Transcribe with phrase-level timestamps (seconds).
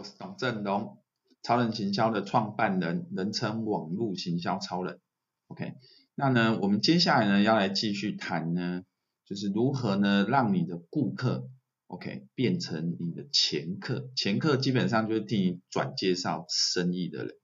[0.00, 0.96] 我是董振龙，
[1.42, 4.98] 超人行销的创办人，人称网络行销超人。
[5.48, 5.74] OK，
[6.14, 8.80] 那呢，我们接下来呢要来继续谈呢，
[9.26, 11.50] 就是如何呢让你的顾客
[11.88, 17.34] OK 变成你的前客，前客基本上就是替你转介绍生意的人。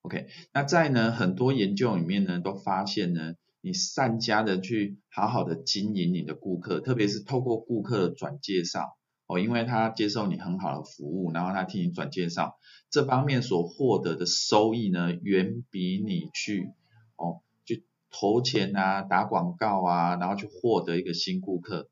[0.00, 8.96] OK，那在呢很多研究里面呢都发现呢，你善加的去好好的经营你的顾客，特别是透过顾客的转介绍。
[9.26, 12.58] 哦，因为他接受你很好的服务，然后他替你转介绍，
[12.90, 16.70] 这方面所获得的收益呢，远比你去
[17.16, 21.88] 哦去投钱啊、打广告啊，然后去获得一个新顾客，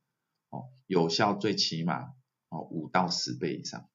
[0.51, 2.11] 哦，有效最起码
[2.51, 3.89] 哦五到十倍以上。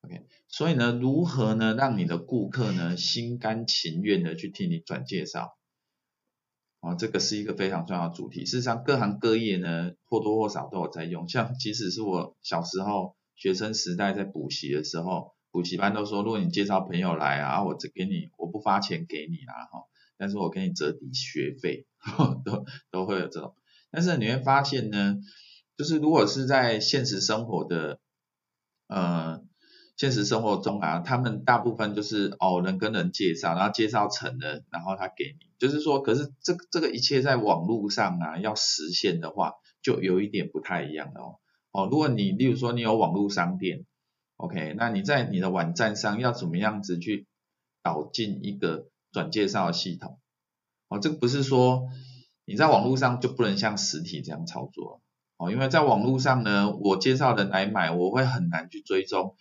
[0.00, 5.57] OK，所以呢，如何呢让你的顾客呢心甘情愿的去替你转介绍？
[6.94, 8.44] 这个是一个非常重要的主题。
[8.44, 11.28] 事实上，各行各业呢，或多或少都有在用。
[11.28, 19.84] 像即使是我小时候学生时代在补习的时候，补习班都说，如果你介绍朋友来啊，我只给你，我不发钱给你啦，哈，
[20.16, 21.86] 但是我给你折抵学费，
[22.44, 23.54] 都都会有这种。
[23.90, 25.16] 但是你会发现呢，
[25.76, 27.98] 就是如果是在现实生活的，
[28.88, 29.42] 呃。
[29.98, 41.40] 现实生活中啊，他们大部分就是哦人跟人介绍，然后介绍成了，然后他给你，就是说，可是这这个一切在网络上啊要实现的话，就有一点不太一样哦。
[41.72, 43.86] 哦，如果你例如说你有网络商店
[44.36, 47.26] ，OK，那你在你的网站上要怎么样子去
[47.82, 50.20] 导进一个转介绍的系统？
[50.86, 51.88] 哦，这个不是说
[52.44, 55.02] 你在网络上就不能像实体这样操作
[55.38, 59.34] 哦，因为在网络上呢，我介绍人来买，我会很难去追踪。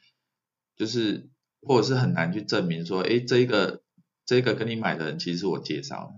[0.78, 1.30] 就是，
[1.62, 3.82] 或者是很难去证明说，哎，这一个
[4.26, 6.14] 这一个跟你买的人其实是我介绍的，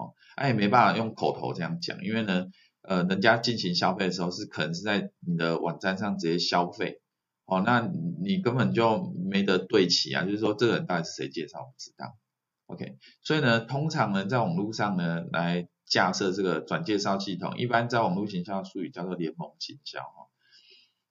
[0.00, 2.46] 哦，那也，没办法用口头这样讲，因为呢，
[2.82, 7.00] 呃，人家进行消费的时候是可能是在你的网站上直接消费，
[7.44, 7.80] 哦，那
[8.22, 12.16] 你根本就没得对齐啊，就是说这个人到底是谁介绍，不知道
[12.66, 20.23] ，OK，所以呢，通常呢，在网络上呢来架设这个转介绍系统，一般在网络行销的术语叫做联盟行销，哦。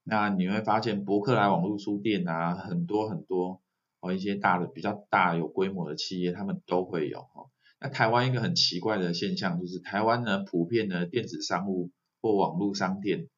[0.05, 3.61] 那你会发现，博客来网络书店啊，很多很多
[4.01, 7.49] 哦，一些大的比较大有规模的企业，他们都会有哦。
[7.79, 11.91] 那台湾一个很奇怪的现象就是，台湾呢普遍的电子商务
[12.21, 13.29] 或网络商店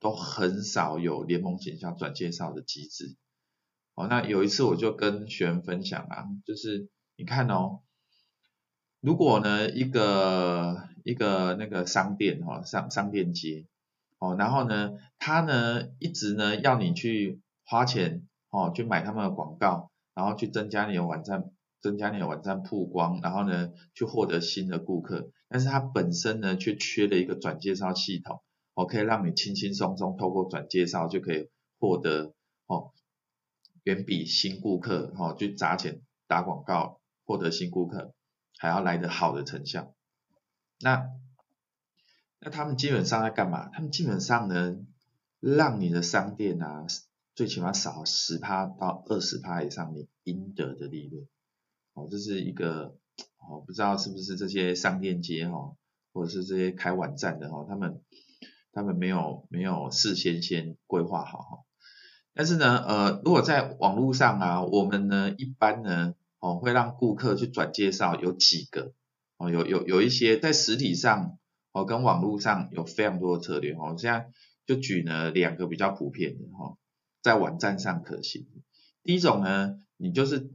[0.00, 3.16] 都很少有联盟行销转介绍的机制。
[3.94, 7.80] 哦，那有一次我就跟学员分享啊，就是你看哦，
[9.00, 13.66] 如果呢一个一个那个商店哈商商店街。
[14.20, 21.50] 哦，然后呢，他呢一直呢要你去花钱哦，去买他们的广告，然后去增加你的网站，
[21.80, 25.30] 增加你的网站曝光，然后呢去获得新的顾客。
[25.48, 28.42] 但是它本身呢却缺了一个转介绍系统，
[28.74, 31.48] 哦，可以让你轻轻松松透过转介绍就可以
[31.78, 32.34] 获得
[32.66, 32.92] 哦，
[33.84, 38.12] 远比新顾客哦去砸钱打广告获得新顾客
[38.58, 39.94] 还要来得好的成效。
[40.78, 41.10] 那
[42.42, 43.68] 那他们基本上在干嘛？
[43.68, 44.78] 他们基本上呢，
[45.40, 46.86] 让你的商店啊，
[47.34, 51.28] 最起码少十趴到二十趴以上你应得的利润。
[51.92, 52.96] 哦，这是一个
[53.36, 55.76] 哦，不知道是不是这些商店街哦，
[56.14, 58.00] 或者是这些开网站的哦，他们
[58.72, 61.58] 他们没有没有事先先规划好哈。
[62.32, 68.94] 但是呢，呃，如果在网络上啊，我们呢一般呢，哦，会让顾客去转介绍有几个
[69.36, 71.36] 哦，有有有一些在实体上。
[71.72, 74.28] 哦，跟网络上有非常多的策略哦，现在
[74.66, 76.76] 就举了两个比较普遍的哈，
[77.22, 78.46] 在网站上可行。
[79.02, 80.50] 第一种呢，你就是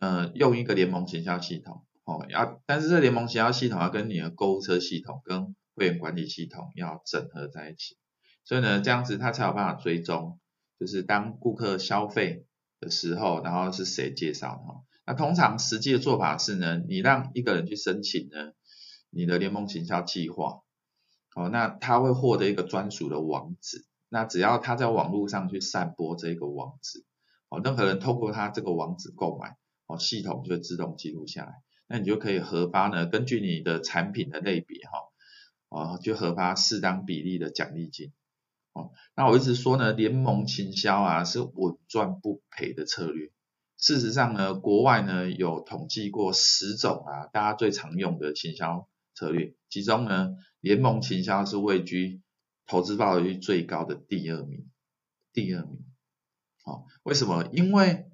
[0.00, 7.96] 呃用一个联盟行销系统哦，要但是这联盟行销系统要跟你的购物车系统跟会员管理系统要整合在一起，
[8.44, 10.40] 所以呢这样子它才有办法追踪，
[10.80, 12.44] 就是当顾客消费
[12.80, 14.74] 的时候，然后是谁介绍的。
[15.06, 18.52] 那通常实际的做法是呢，你让一个人去申请呢。
[19.10, 20.62] 你的联盟行销计划，
[21.34, 27.04] 哦，那他会获得一个专属的网址，那只要他在网络上去散播这个网址，
[27.48, 29.56] 哦，任何人透过他这个网址购买，
[29.86, 31.54] 哦，系统就会自动记录下来，
[31.86, 34.98] 那你就可以核发呢，根据你的产品的类别哈，
[35.68, 38.12] 哦，就核发适当比例的奖励金，
[38.74, 43.30] 哦，那我一直说呢，联盟行销啊是稳赚不赔的策略。
[43.80, 48.88] 事实上呢，国外呢有统计过十种啊，大家最常用的行销。
[49.18, 52.22] 策略，其中呢，联盟行销是位居
[52.66, 54.70] 投资报酬率最高的第二名，
[55.32, 55.84] 第二名。
[56.62, 57.48] 好、哦，为什么？
[57.52, 58.06] 因为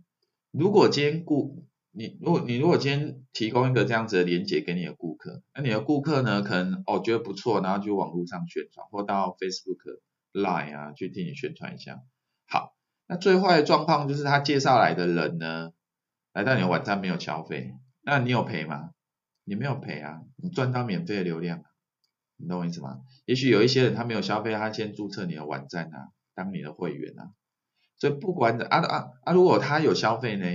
[0.51, 10.01] 如果今天顾你，如果你如果今天提供一个这样子的连接给你的顾客，那你的顾客呢，可能哦觉得不错，然后就网络上宣传，或到 Facebook、
[10.33, 12.01] Line 啊去替你宣传一下。
[12.47, 12.75] 好，
[13.07, 15.73] 那最坏的状况就是他介绍来的人呢，
[16.33, 18.91] 来到你的网站没有消费，那你有赔吗？
[19.45, 21.63] 你没有赔啊，你赚到免费的流量，
[22.37, 23.01] 你懂我意思吗？
[23.27, 27.33] 也许有一些人他没有消费，他先注册你的网站啊，当你的会员啊，
[27.99, 30.47] 所以不管的啊啊啊，如果他有消费呢，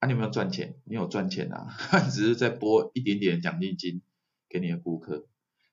[0.00, 0.76] 啊你有没有赚钱？
[0.84, 1.68] 你有赚钱啊，
[2.10, 4.02] 只是在拨一点点奖励金
[4.48, 5.26] 给你的顾客。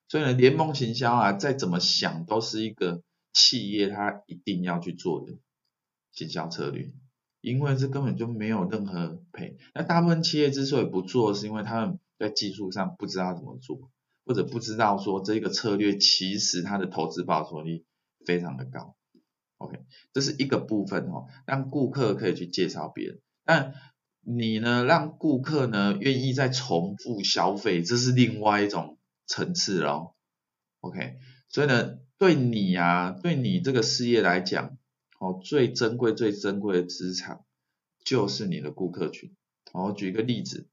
[0.08, 3.02] 所以呢，联盟行销啊，再怎么想都是一个
[3.32, 5.38] 企业它一定要去做的
[6.12, 6.92] 行销策略，
[7.40, 9.58] 因为这根本就没有任何赔。
[9.74, 13.92] 那大部分企业之所以不做，是因为他们在技术上不知道怎么做，
[14.26, 17.86] 或者不知道说这个策略其实它的投资报酬率
[18.26, 18.96] 非常的高。
[19.58, 19.80] OK，
[20.14, 23.74] 这是一个部分哦，让顾客可以去介绍别人，但
[24.22, 28.98] 你呢，让顾客呢愿意再重复消费，这是另外一种。
[29.28, 30.18] 层次咯
[30.82, 31.16] ，OK，
[31.48, 34.78] 所以呢，对你啊，对你这个事业来讲，
[35.22, 37.46] 哦，最珍贵、最珍贵的资产
[38.04, 39.34] 就是你的顾客群。
[39.72, 40.68] 哦，我举一个例子，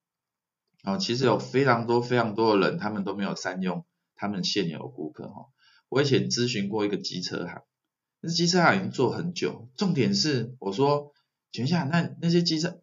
[0.93, 3.85] 哦，其实有非常多、非常多的人，他们都没有善用
[4.17, 5.29] 他们现有的顾客。
[5.29, 5.47] 哈，
[5.89, 7.63] 我以前咨询过一个机车行，
[8.21, 11.13] 那机车行已经做很久，重点是我说，
[11.53, 12.81] 请问一下，那那些机车。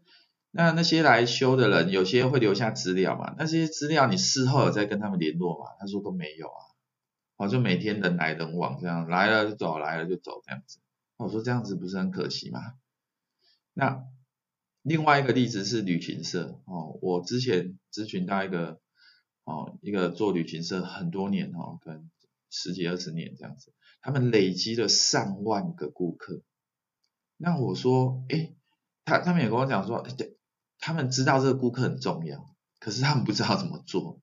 [0.58, 3.36] 那那些来修的人，有些会留下资料嘛？
[3.38, 5.72] 那些资料你事后有再跟他们联络嘛？
[5.78, 6.62] 他说都没有啊，
[7.36, 10.80] 好，就每天人来人往这样，来了就走，来了就走这样子。
[11.18, 12.62] 我说这样子不是很可惜吗？
[13.74, 14.02] 那
[14.86, 18.80] 另外一个例子是旅行社哦，我之前咨询到一个
[19.44, 22.12] 哦，一个做旅行社很多年哦，可能
[22.52, 26.44] 十几二十年这样子，他们累积了上万个顾客。
[27.36, 28.56] 那我说，诶，
[29.06, 30.36] 他他们也跟我讲说，诶
[30.78, 34.22] 他们知道这个顾客很重要，可是他们不知道怎么做。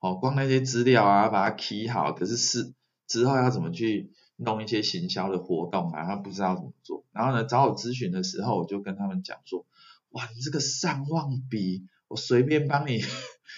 [0.00, 2.74] 哦，光那些资料啊，把它 key 好，可是是
[3.06, 7.06] 之后要怎么去弄一些行销的活动啊，他不知道怎么做。
[7.10, 9.66] 然后呢，找我咨询的时候，我就跟他们讲说，
[10.14, 13.00] 哇，你这个上万笔，我随便帮你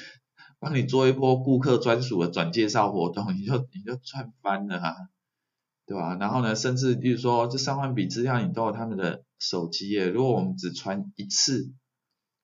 [0.58, 4.94] 帮你做一波顾客专属的转介绍活动，你就你就赚翻了啊，
[5.86, 6.16] 对吧？
[6.18, 11.72] 然后呢，甚至比如说这上万笔资料，你都有他们的手机耶，如果我们只传一次。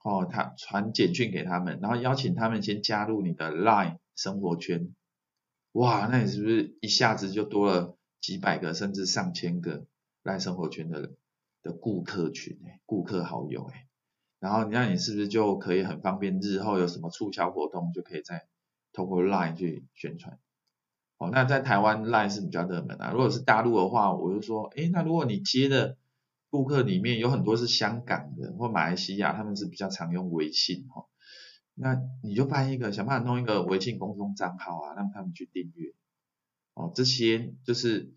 [0.05, 4.93] 哦，他传简讯给他们，然后邀请他们先加入你的 Line 生活圈，
[5.71, 9.87] 哇，那你是不是一下子就多了几百个甚至上千个
[10.25, 11.13] Line 生活圈的
[11.63, 13.87] 的顾客群诶，顾客好友诶，
[14.43, 18.49] 然后你那你是不是就可以很方便，日后有什么促销活动就可以再
[18.93, 20.41] 通过 Line 去宣传？
[21.19, 25.97] 哦，那在台湾 Line 是比较热门啊，如果是大陆的话，我就说，诶，那如果你接的
[26.51, 31.07] 顾客里面有很多是香港的或马来西亚，他们是比较常用微信哈，
[31.75, 35.95] 那你就办一个，想办法弄一个微信公众账号啊，让他们去订阅
[36.75, 38.13] 哦，这些就是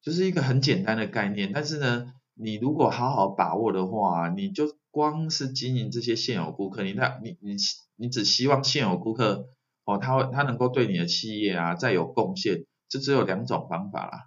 [0.00, 7.54] 就是一个很简单的概念，但是呢，你如果好好把握的话，你就光是经营这些现有顾客，你那你你
[7.94, 9.46] 你只希望现有顾客
[9.84, 14.26] 哦，他会他能够对你的企业啊再有贡献，就只有两种方法啦，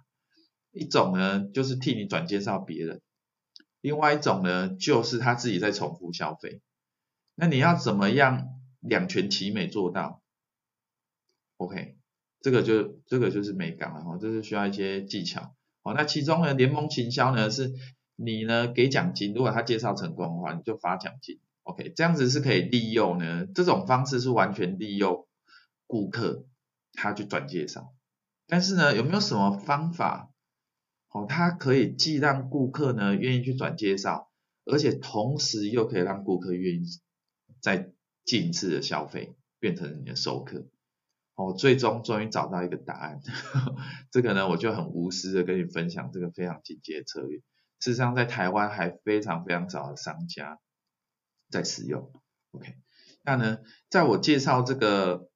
[0.70, 3.02] 一种呢就是替你转介绍别人。
[3.82, 6.62] 另外一种呢，就是他自己在重复消费。
[7.34, 8.48] 那你要怎么样
[8.80, 10.22] 两全其美做到
[11.58, 11.98] ？OK，
[12.40, 15.54] 这个就这个就是美感了哈，这是需要一些技巧。
[15.82, 17.74] 好，那其中呢，联盟行销呢，是
[18.24, 21.40] 你呢给奖金，如果他介绍成功的话，你就发奖金。
[21.64, 25.26] OK，这样子是可以利用呢，这种方式是完全利用
[25.86, 26.44] 顾客
[26.92, 27.94] 他去转介绍。
[28.46, 30.30] 但是呢，有没有什么方法？
[31.10, 34.30] 哦，它可以既让顾客呢愿意去转介绍，
[34.64, 36.86] 而且同时又可以让顾客愿意
[37.60, 37.92] 再
[38.24, 40.66] 进次的消费，变成你的熟客。
[41.34, 43.20] 哦，最终终于找到一个答案，
[44.10, 47.40] 这个呢我就很无私的跟你分享这个非常进阶的策略。
[47.82, 50.60] 事实上，在台湾还非常非常少的商家
[51.50, 52.12] 在使用。
[52.52, 52.76] OK，
[53.22, 53.58] 那呢，
[53.90, 55.28] 在我介绍这个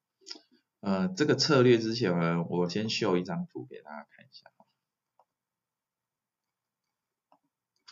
[0.78, 4.48] 呃这个策略之前呢，我先秀一张图给大家看一下。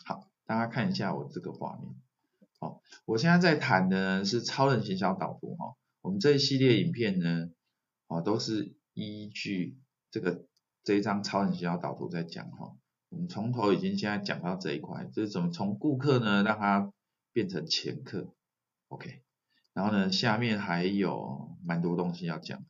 [0.05, 1.93] 好大家看一下我这个画面，
[2.57, 7.49] 好，我现在在谈的呢是超人行销导图哈，我们这一系列影片呢，
[8.07, 9.77] 哦都是依据
[10.11, 10.45] 这个
[10.85, 12.77] 这一张超人行销导图在讲哈，
[13.15, 16.91] 我们从头已经现在讲到这一块，就是怎么从顾客呢让他
[17.33, 18.27] 变成前客
[18.89, 19.21] ，OK，
[19.73, 22.63] 然后呢下面还有蛮多东西要讲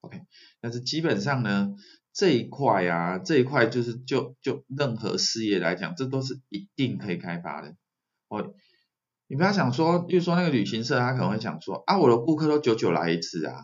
[0.00, 0.22] ，OK，
[0.60, 1.74] 但是基本上呢。
[2.14, 7.76] 这一块啊，这一块就是就就任何事业来讲，这都是一定可以开发的。
[8.26, 8.54] 哦，
[9.28, 13.62] 你不要想说，比如说那个旅行社，他可能会想说啊，我的顾客都久久来一次啊，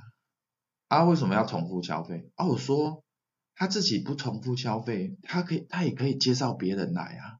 [0.86, 2.30] 啊，为什么要重复消费？
[2.36, 3.03] 啊，我说
[3.56, 7.38] 他自己不重复消费，他可以他也可以介绍别人来啊，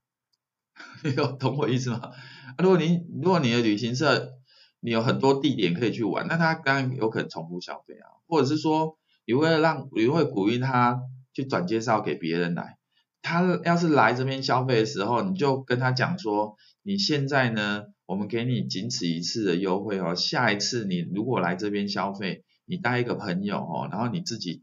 [1.16, 2.12] 有懂我意思吗？
[2.58, 4.32] 如果你如果你的旅行社
[4.80, 11.00] 你有很多地点可以去玩，那他当然有可能重复消费啊，或者是说你会让你会鼓励他
[11.32, 12.78] 去转介绍给别人来。
[13.22, 24.62] 他要是来这边消费的时候，你就跟他讲说，你现在呢，我们给你仅此一次的优惠哦，下一次你如果来这边消费，你带一个朋友哦，然后你自己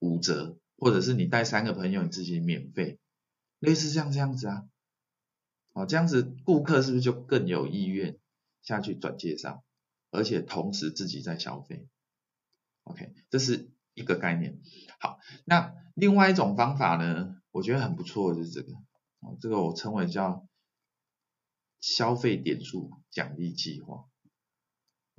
[0.00, 2.98] 五折，或者是你带三个朋友你自己免费，
[3.58, 4.64] 类似像这样子啊，
[5.74, 8.18] 哦，这样子顾客是不是就更有意愿
[8.62, 9.62] 下去转介绍，
[10.10, 11.86] 而且同时自己在消费
[12.84, 14.58] ？OK，这是一个概念。
[14.98, 17.36] 好，那另外一种方法呢？
[17.52, 18.72] 我觉得很不错，就是这个，
[19.20, 20.46] 哦，这个我称为叫
[21.80, 24.09] 消费点数奖励计划。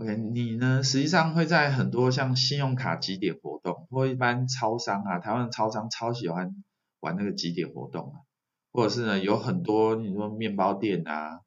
[0.01, 6.55] OK，你呢，实际上会在很多像信用卡集点活动，或一般超商啊，台湾的超商超喜欢
[7.01, 8.25] 玩那个集点活动啊，
[8.71, 11.41] 或者是呢，有很多你说面包店啊，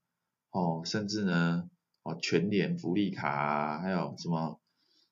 [0.52, 1.68] 哦，甚至呢，
[2.04, 4.60] 哦，全联福利卡，还有什么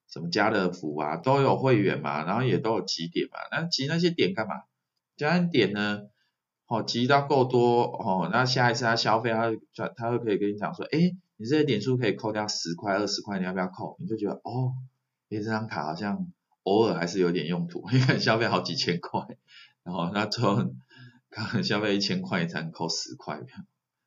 [0.08, 4.62] 什么家乐福啊，都有会员嘛，然后也都有集点嘛，那集那些点干嘛？
[5.16, 6.02] 加点呢，
[6.68, 11.10] 哦，集到够多哦，那下一次他消费，他转，他会可以跟你讲说，哎，
[11.42, 13.96] 你这些点数可以扣掉十块、二十块，你要不要扣？
[13.98, 14.74] 你就觉得哦，
[15.28, 16.32] 哎，这张卡好像
[16.62, 19.26] 偶尔还是有点用途，因为消费好几千块，
[19.82, 20.54] 然后那最后
[21.28, 23.40] 可能消费一千块才能扣十块，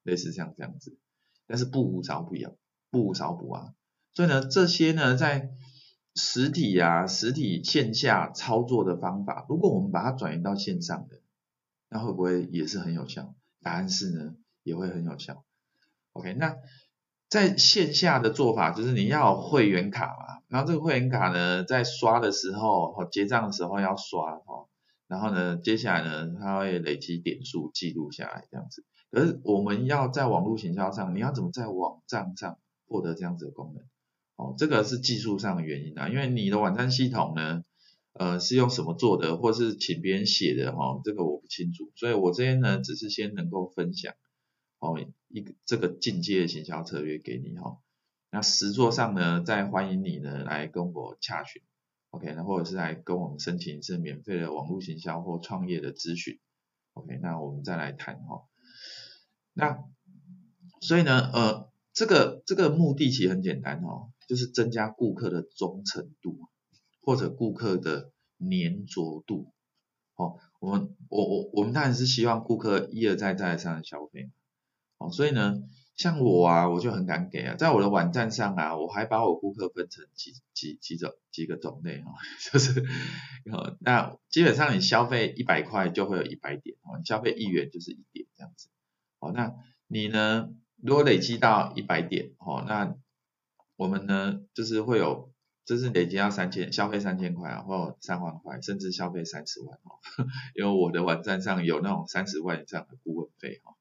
[0.04, 0.98] 类似像这样子，
[1.46, 2.52] 但是不无少补啊，
[2.90, 3.74] 不无少补啊，
[4.14, 5.52] 所以呢，这些呢在。
[6.18, 11.20] 实体啊，实体线下操作的方法，如果我们把它转移到线上的，
[11.90, 13.36] 那会不会也是很有效？
[13.62, 15.44] 答案是呢，也会很有效。
[16.14, 16.56] OK，那
[17.30, 24.68] 在线下的做法就是你要会员卡嘛，然后这个会员卡呢，在刷的时候，结账的时候要刷哈，
[25.08, 28.84] 然后呢，接下来呢，它会累积点数记录下来这样子。
[29.12, 33.84] 可是我们要在网络行销上，你要怎么在网站上获得这样子的功能？
[34.36, 37.64] 哦，这个是技术上的原因啊，因为你的网站系统呢，
[38.14, 44.14] 呃，是用什么做的，或是请别人写的哈、哦，这个我不清楚，所以我这边呢，只是先能够分享，
[44.80, 47.78] 哦，一个这个进阶的行销策略给你哈、哦，
[48.32, 51.62] 那实作上呢，再欢迎你呢来跟我洽询
[52.10, 56.40] ，OK，那或者是来跟我们申请一次免费的网络行销或创业的咨询
[56.94, 58.44] ，OK，那我们再来谈哈、哦，
[59.54, 59.84] 那
[60.82, 64.12] 所以呢，呃，这个这个目的其实很简单哦。
[64.28, 66.50] 就是增加顾客的忠诚度，
[67.00, 69.54] 或者顾客的粘着度。
[70.16, 74.32] 哦，我们我我我们当然是希望顾客一而再再而三的消费。
[74.98, 75.62] 哦，所以呢，
[75.96, 82.12] 像我啊，我就很敢给啊，在我的网站上啊，我还把我顾客分成几几几种几个种类啊，
[82.52, 82.86] 就是，
[83.80, 88.70] 那基本上你消费一百块就会有一百点，哦，你消费一元就是一点这样子。
[89.20, 89.54] 哦，那
[89.88, 90.50] 你呢，
[90.82, 92.96] 如果累积到一百点，哦，那
[93.76, 95.32] 我们呢，就是会有，
[95.66, 100.00] 就是累积到三千，消费三千块啊，或三万块，甚至消费三十万哦。
[100.56, 103.75] 因为我的网站上有那种三十万以上的顾问费哈。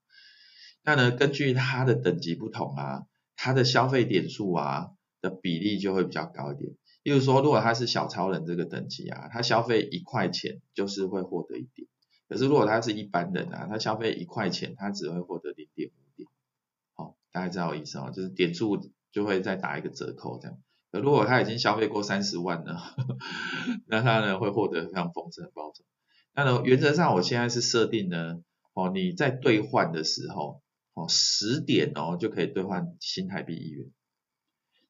[0.84, 6.72] 那呢，根据它的等级不同啊，它的消费点数啊的比例就会比较高一点。
[7.02, 11.88] 例如说，如果他是小超人这个等级啊，他消费一块钱就是会获得一点。
[12.28, 16.28] 可是如果他是一般人啊，他消费一块钱，他只会获得零点五点。
[16.94, 18.92] 好，大家知道我意思哦，就是点数。
[19.14, 20.58] 就会再打一个折扣这样，
[20.90, 22.80] 而如果他已经消费过三十万了，
[23.86, 25.84] 那他呢会获得非常丰盛的报酬。
[26.34, 28.40] 那呢原则上我现在是设定呢，
[28.72, 30.63] 哦你在兑换的时候，
[30.94, 33.90] 哦十点哦就可以兑换新台币一元。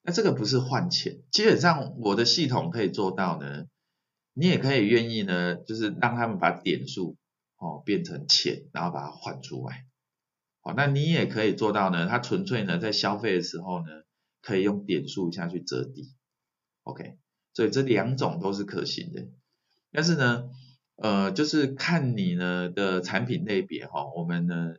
[0.03, 3.67] 那这个不是换钱，基本上我的系统可以做到呢，
[4.33, 7.17] 你也可以愿意呢，就是让他们把点数
[7.57, 9.87] 哦变成钱，然后把它换出来。
[10.63, 13.87] 哦，那你也可以做到呢，它纯粹呢在消费的时候呢。
[14.47, 16.13] 可以用点数下去折抵
[16.83, 17.17] ，OK，
[17.55, 19.27] 所以这两种都是可行的。
[19.91, 20.51] 但是呢，
[20.97, 24.75] 呃，就是看你呢的产品类别哈，我们呢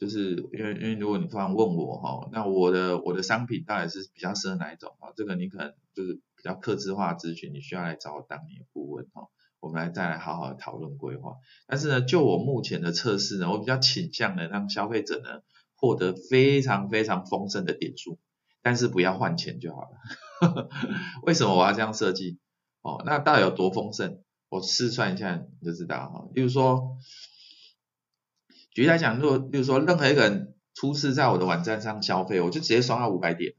[0.00, 5.12] 就是因为因为如果你突然问我哈，那我的我的商品到底是比较适合哪一种啊？
[5.14, 9.28] 这个你可能就是比较客制化咨询，你需要来找我当你的顾问哈，
[9.60, 11.34] 我们来再来好好的讨论规划。
[11.66, 15.42] 但是呢，就我目前的测试呢，我比较倾向呢让消费者呢
[15.76, 18.18] 获得非常非常丰盛的点数。
[18.62, 20.68] 但是不要换钱就好了，
[21.24, 22.38] 为什么我要这样设计？
[22.82, 24.22] 哦，那到底有多丰盛？
[24.50, 26.28] 我试算一下你就知道哈。
[26.34, 26.96] 例如说，
[28.72, 33.54] 举例来讲，如果比如说任何一个人初次在我的网站上消费，我就直接刷到五百点，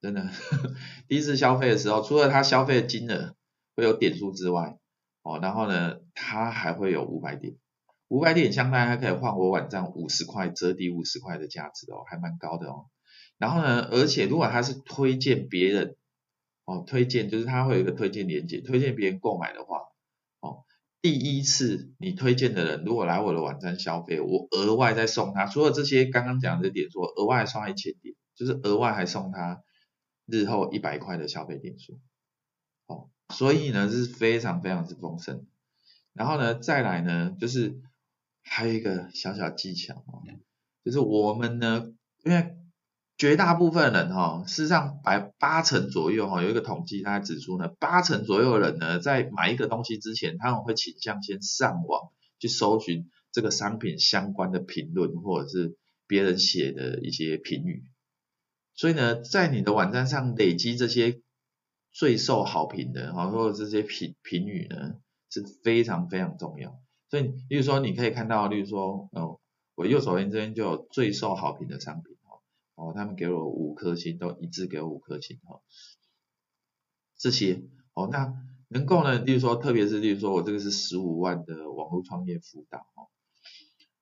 [0.00, 0.28] 真的。
[1.08, 3.34] 第一次消费的时候，除了他消费的金额
[3.76, 4.78] 会有点数之外，
[5.22, 7.56] 哦，然后呢，他还会有五百点。
[8.08, 12.86] 五百点相当于还可以换我网站五十块折抵五十块的价值哦，还蛮高的哦。
[13.38, 15.96] 然后呢，而且如果他是推荐别人
[16.64, 19.80] 哦，推荐就是他会有一个推荐链接，推荐别人购买的话，
[21.02, 29.62] 第一次你推荐的人如果来我的网站消费，我额外再送他，除了这些刚刚讲的点数，额外刷一千点，就是额外还送他
[30.24, 32.00] 日后一百块的消费点数
[32.86, 35.44] 哦，所以呢是非常非常之丰盛。
[36.14, 37.82] 然后呢，再来呢就是。
[38.44, 40.20] 还有一个小小技巧哦，
[40.84, 41.92] 就是我们呢，
[42.24, 42.56] 因为
[43.22, 52.10] 绝大部分人哈，事实上百八成左右哈，有一个统计，它指出呢，八成左右的人呢，在买一个东西之前，他们会倾向先上网
[52.40, 55.76] 去搜寻这个商品相关的评论，或者是
[56.08, 57.84] 别人写的一些评语。
[58.74, 61.20] 所以呢，在你的网站上累积这些
[61.92, 64.94] 最受好评的哈，或者这些评评语呢，
[65.30, 66.76] 是非常非常重要。
[67.08, 69.38] 所以，例如说，你可以看到，例如说，哦，
[69.76, 72.11] 我右手边这边就有最受好评的商品，
[72.74, 75.60] 哦，他们给我五颗星，都一致给我五颗星，哈，
[77.16, 77.62] 这些，
[77.94, 78.34] 哦，那
[78.68, 83.08] 能够呢，例如说，特别是例如说我这个是十五万的网络创业辅导，哦，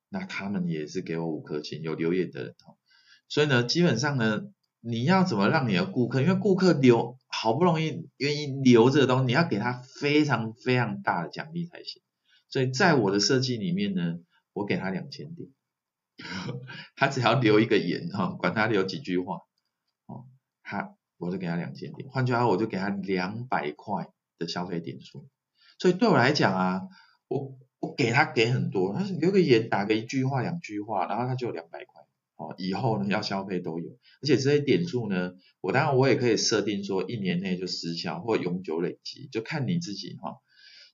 [0.09, 2.77] 那他们也是给我五颗星，有留言的人，哦，
[3.27, 4.43] 所以呢，基本上呢，
[4.79, 12.01] 你要怎么让你的顾客，因为顾客留好不容易愿意留这个东西，你要给他非常非常大的奖励才行。
[12.49, 14.19] 所以在我的设计里面呢，
[14.53, 15.49] 我给他两千点，
[16.95, 19.37] 他只要留一个言哈，管他留几句话，
[20.05, 20.25] 哦，
[20.63, 25.27] 他我就给他两千点，换句话，我就给他两百块的消费点数。
[25.77, 26.81] 所以对我来讲啊，
[27.27, 32.03] 我我给他给很多，他是留个言，打个一句话两句话，然后他就有两百块，
[32.35, 33.89] 哦，以后呢要消费都有，
[34.21, 40.37] 而且这些点数呢，我当然我也可以设定说一年内就失效或永久累积，就看你自己哈。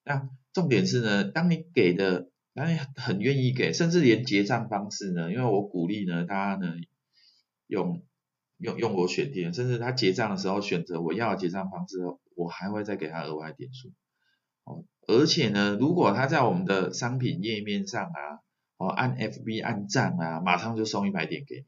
[0.03, 6.73] 那重点是呢，当你给的，当你很愿意给，甚至连结账方式呢，因为我鼓励呢，大家呢
[7.67, 8.01] 用
[8.57, 11.99] 用用我选店，甚至他结账的时候选择我要的结账方式，
[12.35, 13.93] 我还会再给他额外点数。
[14.63, 18.41] 哦，而且呢，如果他在我们的商品页面上啊，
[18.77, 21.65] 哦按 FB 按赞啊，马上就送一百点给你。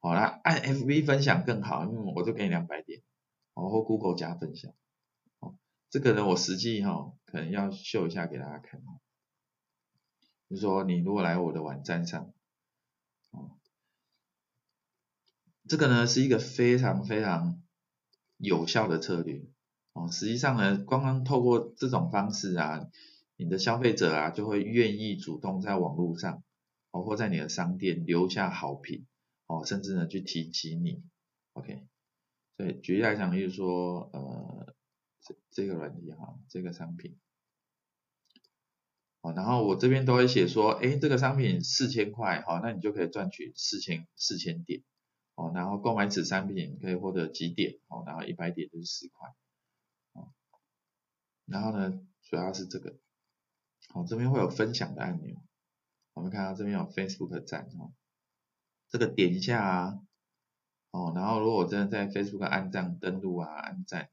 [0.00, 3.00] 好啦，按 FB 分享更好，因为，我就给你两百点，
[3.54, 4.74] 哦或 Google 加分享。
[5.88, 8.82] 这个呢，我实际哈可能要秀一下给大家看。
[10.48, 12.32] 就是说，你如果来我的网站上，
[13.30, 13.58] 哦，
[15.68, 17.62] 这个呢是一个非常非常
[18.36, 19.44] 有效的策略。
[19.92, 22.88] 哦，实际上呢，光刚透过这种方式啊，
[23.36, 26.42] 你的消费者啊就会愿意主动在网络上，
[26.90, 29.06] 哦或在你的商店留下好评，
[29.46, 31.02] 哦甚至呢去提及你。
[31.52, 31.86] OK，
[32.56, 34.74] 所以举例来讲，就是说，呃。
[35.20, 37.18] 这这个软件哈，这个商品，
[39.34, 44.82] 然后我这边都会写说，哎，这个商品四千块，好，那你就可以赚取四千四千点，
[45.34, 49.34] 哦，然后购买此商品可以获得几点，哦，然后一百点就是十块，
[50.12, 50.32] 哦，
[51.46, 52.96] 然后呢，主要是这个，
[53.88, 55.36] 好，这边会有分享的按钮，
[56.14, 57.92] 我们看到这边有 Facebook 赞，哦，
[58.88, 60.00] 这个点一下啊，
[60.90, 64.10] 哦，然后如果我真的在 Facebook 按赞登录啊，按赞。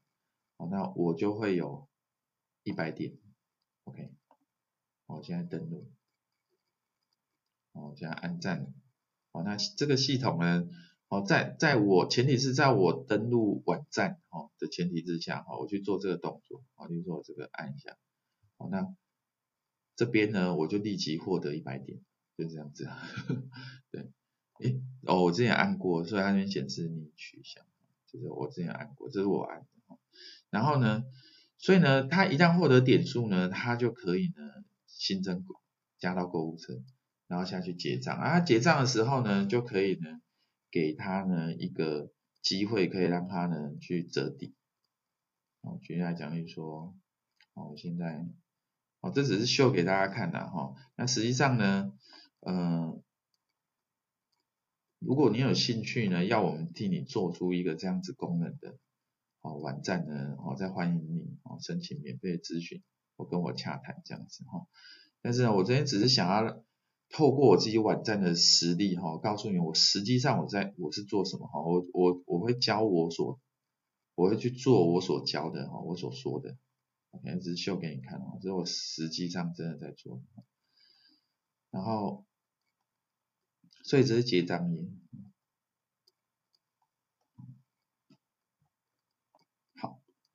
[0.58, 1.86] 哦，那我就会有
[2.62, 3.12] 一百点
[3.84, 4.15] ，OK，
[5.06, 5.90] 我现在登录，
[7.72, 8.72] 我现在按赞，
[9.32, 10.68] 好，那这个系统呢，
[11.08, 17.96] 好，在在我前提是在我登录网站哦的前提之下，哈，我去做这个动作，好，比如说我这个按一下，
[18.58, 18.94] 好，那
[19.94, 22.00] 这边呢，我就立即获得一百点，
[22.36, 22.88] 就这样子，
[23.90, 24.10] 对，
[24.60, 27.62] 诶，哦，我之前按过，所以它那边显示你取消，
[28.06, 29.66] 就是我之前按过，这是我按的。
[30.50, 31.04] 然后呢，
[31.58, 34.64] 所以呢，他一旦获得点数呢，他就可以呢
[34.98, 35.44] 新增
[35.98, 36.82] 加到购物车，
[37.26, 38.40] 然后下去结账啊。
[38.40, 40.20] 结账的时候呢，就可以呢
[40.70, 42.10] 给他呢一个
[42.42, 44.54] 机会，可以让他呢去折抵。
[45.60, 46.96] 哦，举例来讲，就说，
[47.54, 48.26] 哦，现在，
[49.00, 50.74] 哦，这只是秀给大家看的哈。
[50.96, 51.92] 那实际上呢，
[52.40, 53.02] 呃，
[54.98, 58.78] 如果你有兴趣呢，要我们替你做出一个这样子功能的。
[59.40, 62.82] 哦，网站呢，哦，再欢迎你哦，申请免费咨询，
[63.16, 64.66] 我跟我洽谈这样子哈。
[65.22, 66.62] 但是呢，我这边只是想要
[67.10, 73.40] 透过我自己网站的实力哈，告诉你我实际上我在我是做什么哈，我我我会教我所，
[74.14, 76.56] 我会去做我所教的哈，我所说的
[77.10, 80.22] ，OK，只是秀给你看哦，这是我实际上真的在做。
[81.70, 82.24] 然后，
[83.82, 84.88] 所以这是结账页。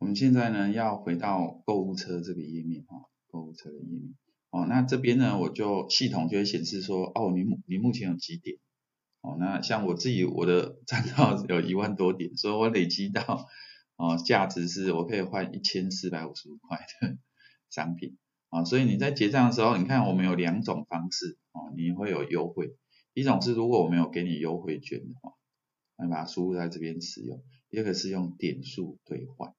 [0.02, 4.16] 我们现在呢要回到购物车这个页面哈，购物车的页面。
[4.50, 8.58] 哦，那这边呢，我就系统就会显示说，哦，你你目前有几点？
[9.22, 13.48] 哦，那像我自己我的账号有一万多点，所以我累积到
[13.96, 17.20] 哦价值是我可以换一千四百五十五块的
[17.70, 18.18] 商品
[18.50, 22.76] 啊，所以你在结账的时候，你看我们有两种方式哦，你会有优惠，
[23.14, 25.34] 一种是如果我没有给你优惠券的话，
[26.04, 29.54] 你把它输入在这边使用，第二个是用点数兑换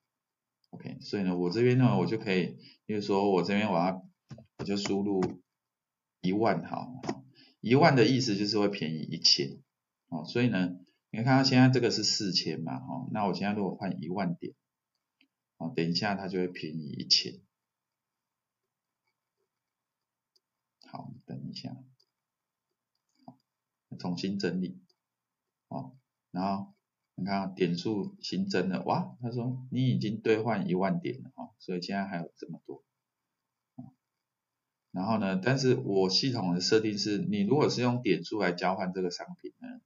[0.72, 4.06] ，OK，所以呢，我这边呢，我就可以，比如说我这边我要。
[4.58, 5.20] 我就输入
[6.20, 7.02] 一万好，
[7.60, 9.60] 一万的意思就是会便宜一千，
[10.06, 10.78] 哦，所以呢，
[11.10, 14.54] 你看它现在这个是四千嘛，哦，那我现在如果换一万点，
[15.56, 17.40] 哦，等一下它就会便宜一千，
[20.86, 21.76] 好，等一下，
[23.98, 24.80] 重新整理，
[25.66, 25.96] 哦，
[26.30, 26.72] 然后
[27.22, 32.82] 你看点数新增了，哇，他说你已经兑换一万点了，哦，所以现在还有这么多。
[34.90, 39.80] 然后呢，但是我系统的设定是，你如果是用点数来交换这个商品呢，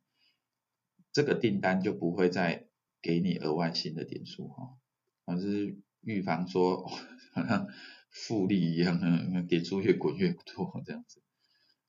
[1.12, 2.66] 这个订单就不会再
[3.03, 4.79] 给你额外新的点数哈，
[5.27, 6.88] 啊，就是预防说
[7.35, 7.68] 好像
[8.09, 11.20] 复利一样的， 点数越滚越多这样子。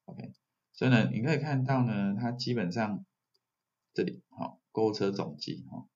[0.04, 0.34] OK，
[0.74, 3.06] 所以呢，你可以看到呢，它基本上
[3.94, 5.88] 这里好，购物车总计哈，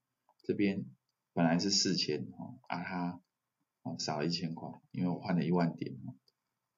[0.42, 0.86] 这边
[1.34, 3.22] 本来是四千哈，啊它
[4.00, 5.96] 少了一千块，因为我换了一万点。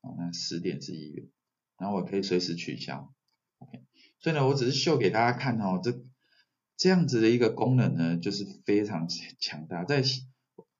[0.02, 1.30] 哦，那十点是一元，
[1.78, 3.13] 然后我可以随时取消
[3.60, 3.86] ，OK，
[4.20, 6.04] 所以呢，我只是秀给大家看哦，这
[6.76, 9.08] 这样子的一个功能呢，就是非常
[9.39, 10.04] 强大，在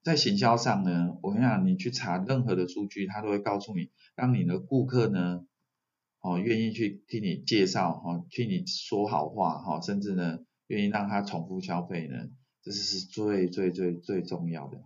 [0.04, 5.48] 在行销上呢，我跟你讲，你去查任何的数据，它都会告诉你，让你的顾客呢，
[6.20, 12.30] 哦，愿意去替你介绍，哦，替你说好话，哈，甚至呢，愿意让他重复消费呢，
[12.62, 14.80] 这是最最最最重要的，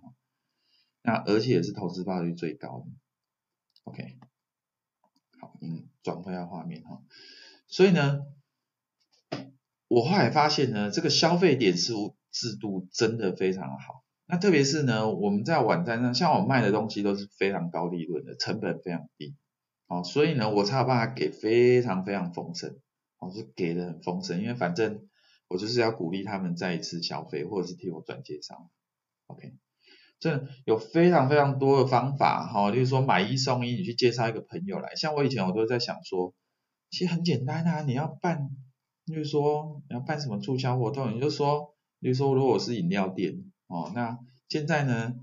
[1.02, 2.86] 那而且是投资报率最高的。
[3.84, 4.18] OK，
[5.40, 7.02] 好，嗯，转回到画面哈，
[7.68, 8.22] 所以呢，
[9.88, 14.04] 我后来发现呢，这个消费点数制度真的非常好。
[14.26, 19.38] 那特别是呢，我们在网站上，像我卖的东西都是非常高利润的，成本非常低，
[19.88, 22.78] 哦，所以呢，我才有办法给非常非常丰盛，
[23.20, 25.08] 哦，是给的很丰盛，因为反正
[25.48, 28.70] 我就是要鼓励他们再一次消费，或者是替我转介绍
[29.28, 29.54] ，OK。
[30.20, 34.96] 这有非常非常多的方法哈，例如说买一送一，你去介绍一个朋友来。
[34.96, 36.34] 像我以前我都在想说，
[36.90, 38.50] 其实很简单啊，你要办，
[39.06, 44.18] 例如说你要办什么促销活动，你就说，例如说如果我是饮料店哦，那
[44.50, 45.14] 现在呢，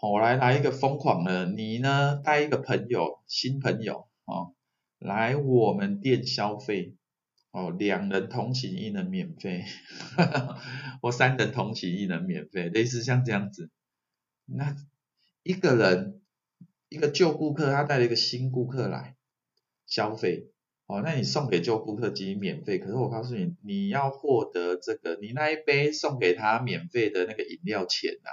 [0.00, 4.54] 我来来一个疯狂的，你呢带一个朋友，新朋友哦，
[4.98, 6.96] 来我们店消费
[7.54, 9.64] 哦，两人同行一人免费，
[11.00, 13.70] 我三人同行一人免费，类似像这样子。
[14.44, 14.74] 那
[15.44, 16.20] 一个人，
[16.88, 19.14] 一个旧顾客，他带了一个新顾客来
[19.86, 20.50] 消费，
[20.86, 28.30] 哦，那你送给旧顾客即免费，可是我告诉你，你要获得这个，你那一杯送给他免费的那个饮料钱呐、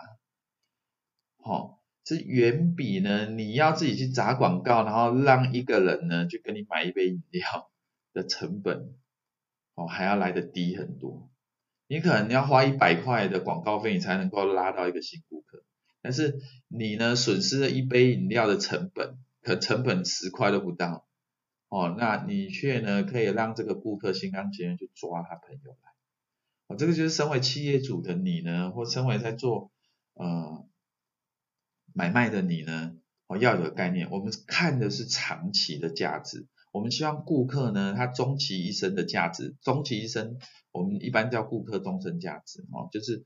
[1.45, 7.71] 啊，哦，是远比呢你要自己去砸广告，然后让一个人呢去跟你买一杯饮料
[8.13, 8.95] 的成本，
[9.81, 11.29] 哦，还要来得低很多。
[11.87, 15.63] 你可能要花一百块的广告费，你才能够拉到一个新顾客。
[16.01, 21.05] 但是你呢，损失了一杯饮料的成本，可成本十块都不到，
[21.69, 25.91] 哦，那你却呢可以让这个顾客心甘情愿去抓他朋友来，
[26.67, 29.71] 哦，这个就是身为企业主的你呢，或身为在做
[30.13, 30.65] 呃
[31.93, 32.95] 买卖的你呢，
[33.27, 40.37] 哦要有概念，我们看的是长期的价值，我们希望顾客呢他终其一生的价值，终其一生
[40.71, 43.23] 我们一般叫顾客终身价值，哦，就是。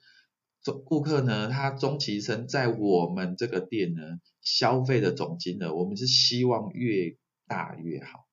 [0.83, 4.01] 顾客呢，他终其一生在我们这个店呢
[4.41, 8.25] 消费的总金额，我们是希望越大越好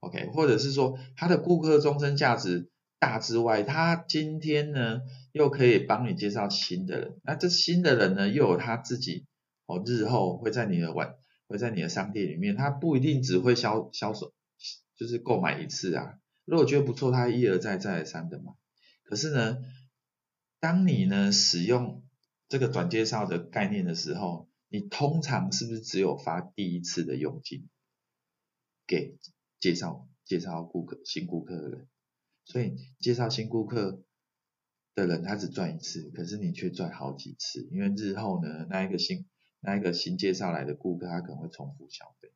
[0.00, 5.00] ，OK，或者是说他的顾客终身价值大之外，他今天呢
[5.32, 9.24] 又可以帮你介绍新的人，那这新的人呢又有他自己
[9.64, 11.14] 哦，日后会在你的玩，
[11.46, 14.32] 会在你的商店里面，他不一定只会销销售，
[14.96, 18.52] 就是购买一次啊，如果觉得不错，他一而再再而三的买，
[19.04, 19.58] 可是呢。
[20.60, 22.02] 当你呢使用
[22.48, 27.68] 这个转介绍的概念的时候，你通常是不是只有发第一次的佣金
[28.86, 29.18] 给
[29.60, 31.86] 介绍介绍顾客新顾客的人？
[32.46, 34.02] 所以介绍新顾客
[34.94, 39.26] 的人他只赚一次，可是你却赚好几次，因为日后呢那一个新
[39.64, 42.30] 那一个新介绍来的顾客他可能会重复消费。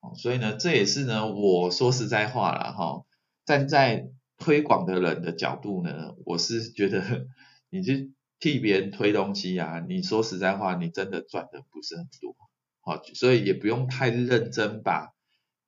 [0.00, 3.04] 哦，所以呢这也是呢我说实在话了哈，
[3.44, 4.08] 站在。
[4.38, 7.26] 推广的人的角度呢，我是觉得
[7.70, 12.36] 你去替别人推东西啊，你说实在话，你真的赚的不是很多
[12.82, 15.14] 好，所以也不用太认真把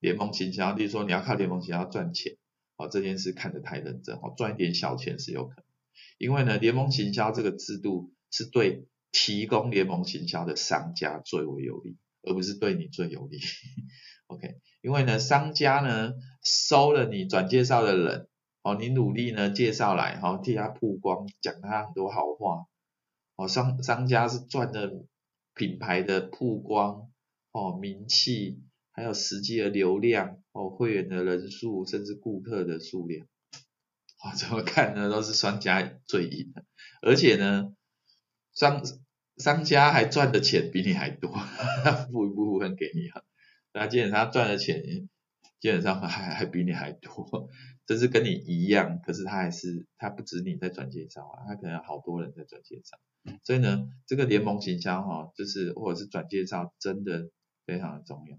[0.01, 2.37] 联盟行销，例如说你要靠联盟行销赚钱，
[2.77, 5.65] 哦，这件事看得太认真，哦，赚一点小钱是有可能，
[6.19, 8.87] 因为呢，联盟行销这个制度是对
[9.21, 13.41] 提供联盟行销的商家最为有利，而不是对你最有利。
[14.29, 18.29] OK，因为呢，商家呢收了你转介绍的人，
[18.63, 22.67] 哦，你努力呢介绍来，好、哦、替他曝光，讲他很多好话，
[23.35, 25.05] 哦，商商家是赚的
[25.53, 27.11] 品牌的曝光，
[27.51, 33.27] 哦，名气，还有实际的流量，哦，会员的人数，甚至顾客的数量，
[34.23, 36.65] 哦，怎么看呢，都是商家最赢的，
[37.03, 37.75] 而且呢，
[38.55, 38.83] 商
[39.39, 41.31] 商家还赚的钱比你还多，
[42.11, 43.23] 付一部分给你哈。
[43.73, 44.83] 那基本上赚的钱，
[45.61, 47.49] 基本上还还比你还多，
[47.87, 52.99] 甚至跟你一样，可是他还是他不止你在转介绍啊，他可能好多人在转介绍，
[53.45, 57.31] 所以呢，这个联盟行销哈，就是或者是转介绍，真的
[57.67, 58.39] 非常的重要。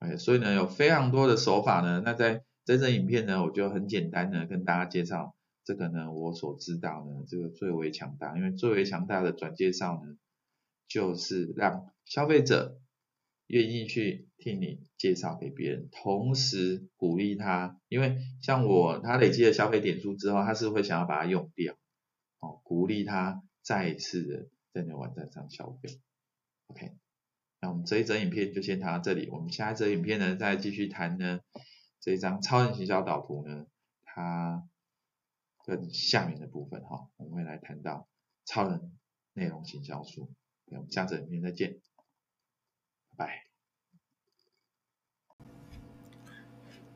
[0.00, 10.16] 哎，所以呢，有非常多的手法呢，那在这支影片呢，我就很简单的跟大家介绍这个呢，我所知道呢，这个最为强大，因为最为强大的转介绍呢，
[10.88, 12.78] 就是让消费者。
[13.48, 21.74] 愿意去替你介绍给别人，同时鼓励他，因为像我，他累积了消费点数之后，他是会想要把它用掉，
[22.38, 26.00] 哦，鼓励他再一次的在你的网站上消费。
[26.68, 26.92] OK，
[27.60, 31.40] 那我们这一则影片就先谈到这里，我们下一则影片呢，再继续谈呢
[32.00, 33.66] 这一张超人行销导图呢，
[34.02, 34.66] 它
[35.64, 38.08] 跟下面的部分哈，我们会来谈到
[38.44, 38.92] 超人
[39.34, 40.30] 内容行销术。
[40.66, 41.76] 我们下次影片再见。
[43.16, 43.44] 拜。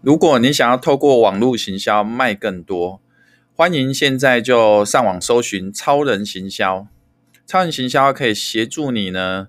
[0.01, 3.01] 如果你想要透过网络行销卖更多，
[3.55, 6.87] 欢迎现在就上网搜寻超人行销。
[7.47, 9.49] 超人行销可以协助你呢，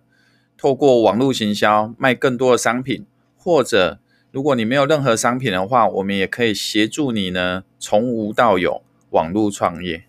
[0.58, 4.00] 透过网络行销卖更多的商品，或者
[4.32, 10.06] 如果你没有任何商品的话，我们也可以协助你呢，从无到有网络创业。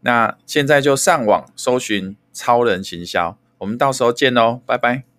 [0.00, 3.36] 那现在就上网搜寻超人行销。
[3.58, 5.09] 我们到时候见喽，拜拜。